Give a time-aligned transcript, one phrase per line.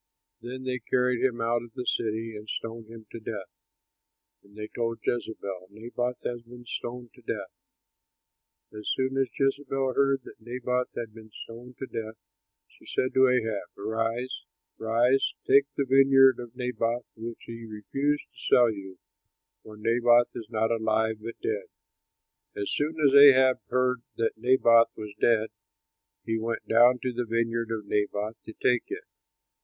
[0.41, 3.51] Then they carried him out of the city and stoned him to death.
[4.41, 7.51] And they told Jezebel, "Naboth has been stoned to death."
[8.73, 12.15] As soon as Jezebel heard that Naboth had been stoned to death,
[12.67, 18.71] she said to Ahab, "Rise, take the vineyard of Naboth which he refused to sell
[18.71, 18.97] you,
[19.61, 21.65] for Naboth is not alive but dead."
[22.55, 25.51] As soon as Ahab heard that Naboth was dead,
[26.25, 29.03] he went down to the vineyard of Naboth to take it.